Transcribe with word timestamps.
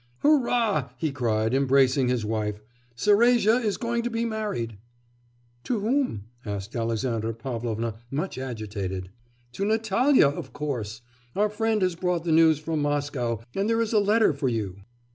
'Hurrah!' 0.23 0.89
he 0.97 1.11
cried, 1.11 1.53
embracing 1.53 2.07
his 2.07 2.25
wife, 2.25 2.59
'Serezha 2.95 3.57
is 3.57 3.77
going 3.77 4.01
to 4.01 4.09
be 4.09 4.25
married.' 4.25 4.79
'To 5.63 5.79
whom?' 5.79 6.23
asked 6.43 6.75
Alexandra 6.75 7.35
Pavlovna, 7.35 7.93
much 8.09 8.39
agitated. 8.39 9.11
'To 9.51 9.63
Natalya, 9.63 10.27
of 10.29 10.53
course. 10.53 11.01
Our 11.35 11.49
friend 11.51 11.83
has 11.83 11.93
brought 11.93 12.23
the 12.23 12.31
news 12.31 12.57
from 12.57 12.81
Moscow, 12.81 13.43
and 13.53 13.69
there 13.69 13.79
is 13.79 13.93
a 13.93 13.99
letter 13.99 14.33
for 14.33 14.47
you. 14.49 14.77